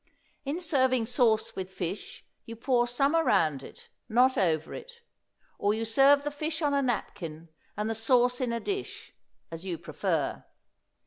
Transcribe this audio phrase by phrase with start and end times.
[0.45, 5.03] In serving sauce with fish you pour some around it, not over it;
[5.59, 9.13] or you serve the fish on a napkin, and the sauce in a dish,
[9.51, 10.43] as you prefer.